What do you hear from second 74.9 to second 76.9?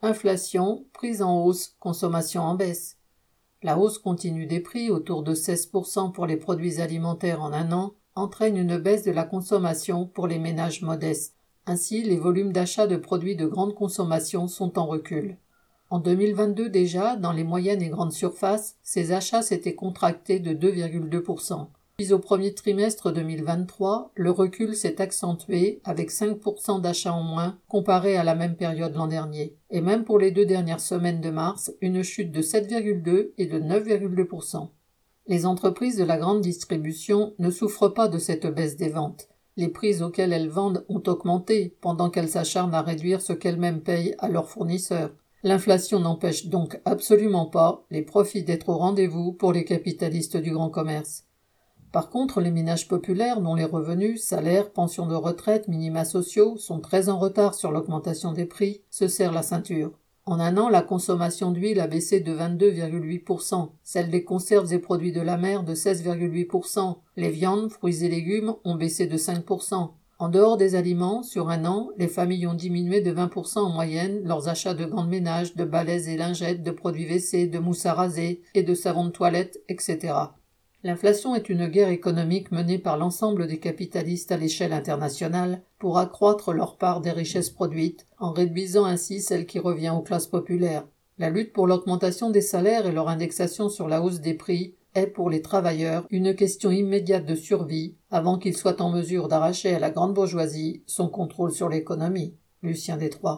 de ménage, de balais et lingettes, de